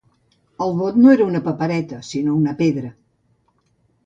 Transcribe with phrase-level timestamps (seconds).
[0.67, 2.91] El vot no era una papereta sinó una pedra.